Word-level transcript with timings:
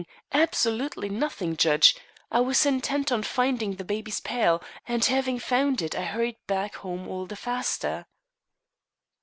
Absolutely 0.33 1.09
nothing, 1.09 1.55
judge. 1.55 1.95
I 2.31 2.39
was 2.39 2.65
intent 2.65 3.11
on 3.11 3.21
finding 3.21 3.75
the 3.75 3.83
baby's 3.83 4.19
pail, 4.19 4.59
and 4.87 5.05
having 5.05 5.37
found 5.37 5.79
it 5.79 5.95
I 5.95 6.05
hurried 6.05 6.37
back 6.47 6.73
home 6.77 7.07
all 7.07 7.27
the 7.27 7.35
faster." 7.35 8.07